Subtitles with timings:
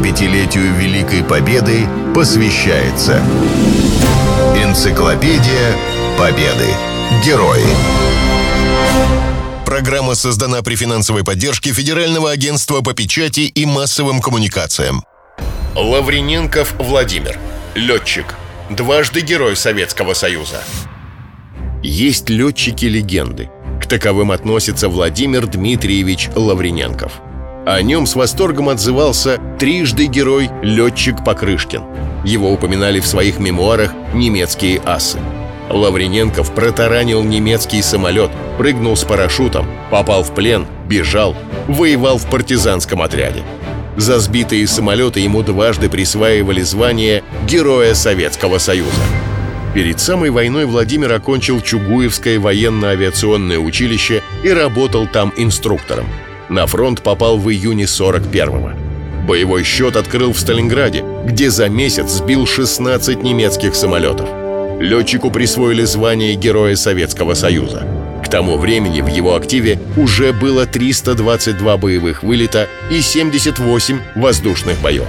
[0.00, 3.22] 75-летию Великой Победы посвящается
[4.56, 5.76] Энциклопедия
[6.18, 6.68] Победы.
[7.24, 7.64] Герои.
[9.66, 15.04] Программа создана при финансовой поддержке Федерального агентства по печати и массовым коммуникациям.
[15.74, 17.38] Лаврененков Владимир.
[17.74, 18.34] Летчик.
[18.70, 20.62] Дважды Герой Советского Союза.
[21.82, 23.50] Есть летчики-легенды.
[23.82, 27.20] К таковым относится Владимир Дмитриевич Лаврененков.
[27.70, 31.84] О нем с восторгом отзывался трижды герой летчик Покрышкин.
[32.24, 35.20] Его упоминали в своих мемуарах немецкие асы.
[35.68, 41.36] Лаврененков протаранил немецкий самолет, прыгнул с парашютом, попал в плен, бежал,
[41.68, 43.44] воевал в партизанском отряде.
[43.96, 48.90] За сбитые самолеты ему дважды присваивали звание Героя Советского Союза.
[49.74, 56.06] Перед самой войной Владимир окончил Чугуевское военно-авиационное училище и работал там инструктором.
[56.50, 58.72] На фронт попал в июне 41-го.
[59.24, 64.28] Боевой счет открыл в Сталинграде, где за месяц сбил 16 немецких самолетов.
[64.80, 67.86] Летчику присвоили звание Героя Советского Союза.
[68.24, 75.06] К тому времени в его активе уже было 322 боевых вылета и 78 воздушных боев.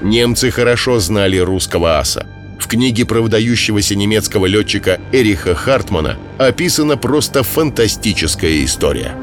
[0.00, 2.26] Немцы хорошо знали русского аса.
[2.58, 9.14] В книге про выдающегося немецкого летчика Эриха Хартмана описана просто фантастическая история.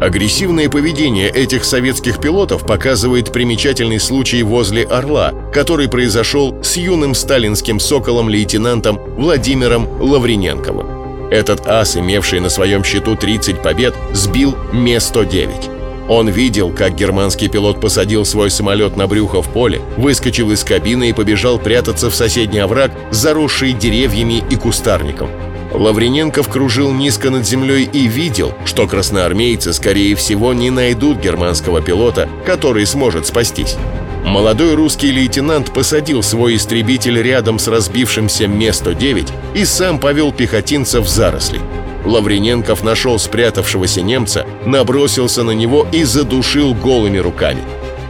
[0.00, 7.80] Агрессивное поведение этих советских пилотов показывает примечательный случай возле «Орла», который произошел с юным сталинским
[7.80, 11.30] соколом-лейтенантом Владимиром Лаврененковым.
[11.32, 16.06] Этот ас, имевший на своем счету 30 побед, сбил Ме-109.
[16.08, 21.10] Он видел, как германский пилот посадил свой самолет на брюхо в поле, выскочил из кабины
[21.10, 25.28] и побежал прятаться в соседний овраг, заросший деревьями и кустарником.
[25.72, 32.28] Лаврененков кружил низко над землей и видел, что красноармейцы, скорее всего, не найдут германского пилота,
[32.46, 33.76] который сможет спастись.
[34.24, 41.08] Молодой русский лейтенант посадил свой истребитель рядом с разбившимся Ме-109 и сам повел пехотинцев в
[41.08, 41.60] заросли.
[42.04, 47.62] Лаврененков нашел спрятавшегося немца, набросился на него и задушил голыми руками.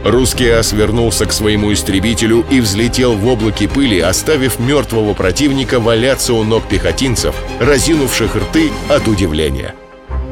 [0.03, 6.33] Русский ас вернулся к своему истребителю и взлетел в облаке пыли, оставив мертвого противника валяться
[6.33, 9.75] у ног пехотинцев, разинувших рты от удивления.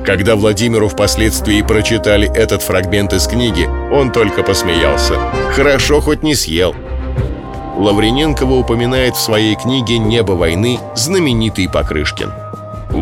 [0.06, 5.16] Когда Владимиру впоследствии прочитали этот фрагмент из книги, он только посмеялся.
[5.54, 6.74] «Хорошо, хоть не съел».
[7.78, 12.32] Лаврененкова упоминает в своей книге «Небо войны» знаменитый Покрышкин–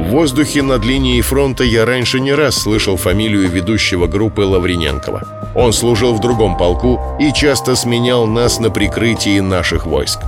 [0.06, 5.52] в воздухе над линией фронта я раньше не раз слышал фамилию ведущего группы Лаврененкова.
[5.56, 10.20] Он служил в другом полку и часто сменял нас на прикрытии наших войск.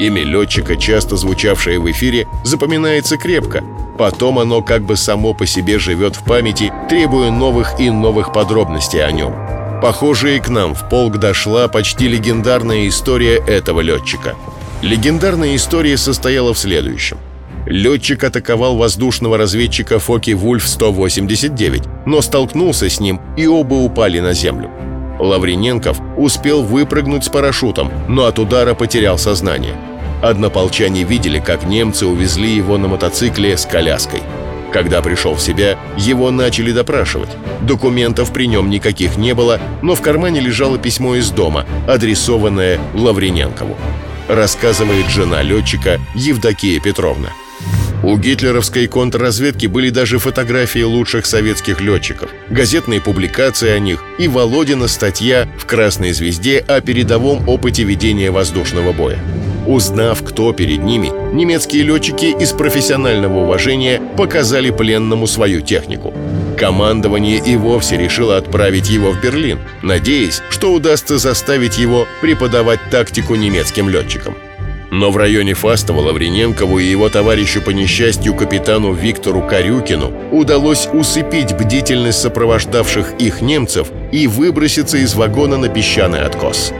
[0.00, 3.62] Имя летчика, часто звучавшее в эфире, запоминается крепко.
[3.96, 9.04] Потом оно как бы само по себе живет в памяти, требуя новых и новых подробностей
[9.04, 9.32] о нем.
[9.80, 14.34] Похоже, и к нам в полк дошла почти легендарная история этого летчика.
[14.82, 17.18] Легендарная история состояла в следующем.
[17.66, 24.70] Летчик атаковал воздушного разведчика Фоки Вульф-189, но столкнулся с ним, и оба упали на землю.
[25.18, 29.74] Лаврененков успел выпрыгнуть с парашютом, но от удара потерял сознание.
[30.22, 34.22] Однополчане видели, как немцы увезли его на мотоцикле с коляской.
[34.72, 37.30] Когда пришел в себя, его начали допрашивать.
[37.62, 43.76] Документов при нем никаких не было, но в кармане лежало письмо из дома, адресованное Лаврененкову.
[44.28, 47.30] Рассказывает жена летчика Евдокия Петровна.
[48.02, 54.88] У гитлеровской контрразведки были даже фотографии лучших советских летчиков, газетные публикации о них и Володина
[54.88, 59.18] статья в «Красной звезде» о передовом опыте ведения воздушного боя.
[59.66, 66.14] Узнав, кто перед ними, немецкие летчики из профессионального уважения показали пленному свою технику.
[66.56, 73.34] Командование и вовсе решило отправить его в Берлин, надеясь, что удастся заставить его преподавать тактику
[73.34, 74.34] немецким летчикам.
[74.90, 81.56] Но в районе Фастова Лаврененкову и его товарищу по несчастью капитану Виктору Карюкину удалось усыпить
[81.56, 86.72] бдительность сопровождавших их немцев и выброситься из вагона на песчаный откос.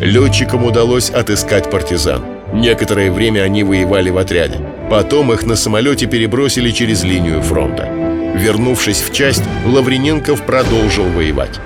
[0.00, 2.24] Летчикам удалось отыскать партизан.
[2.52, 4.58] Некоторое время они воевали в отряде.
[4.90, 7.88] Потом их на самолете перебросили через линию фронта.
[8.34, 11.60] Вернувшись в часть, Лаврененков продолжил воевать.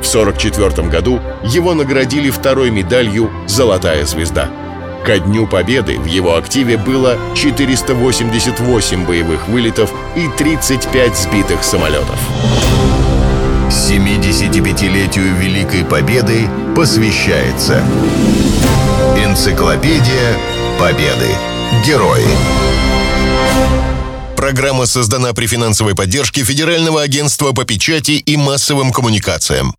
[0.00, 4.48] В 1944 году его наградили второй медалью «Золотая звезда».
[5.06, 12.18] Ко Дню Победы в его активе было 488 боевых вылетов и 35 сбитых самолетов.
[13.70, 17.84] 75-летию Великой Победы посвящается
[19.16, 20.36] Энциклопедия
[20.80, 21.30] Победы.
[21.86, 22.26] Герои.
[24.36, 29.74] Программа создана при финансовой поддержке Федерального агентства по печати и массовым коммуникациям.